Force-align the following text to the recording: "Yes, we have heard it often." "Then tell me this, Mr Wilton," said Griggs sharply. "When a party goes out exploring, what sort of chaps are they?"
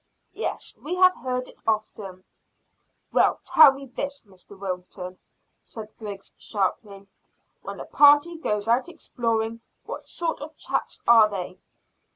"Yes, 0.33 0.75
we 0.81 0.95
have 0.95 1.13
heard 1.17 1.47
it 1.47 1.59
often." 1.67 2.23
"Then 3.13 3.33
tell 3.45 3.71
me 3.71 3.85
this, 3.85 4.23
Mr 4.23 4.57
Wilton," 4.57 5.19
said 5.63 5.93
Griggs 5.99 6.33
sharply. 6.39 7.05
"When 7.61 7.79
a 7.79 7.85
party 7.85 8.35
goes 8.37 8.67
out 8.67 8.89
exploring, 8.89 9.61
what 9.85 10.07
sort 10.07 10.41
of 10.41 10.57
chaps 10.57 11.01
are 11.07 11.29
they?" 11.29 11.59